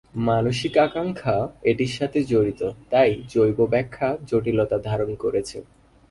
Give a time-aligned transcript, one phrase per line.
[0.27, 1.35] মানসিক আকাঙ্খা
[1.63, 2.61] এটির সাথে জড়িত
[2.89, 5.57] তাই জৈব ব্যাখা জটিলতা ধারণ করেছে।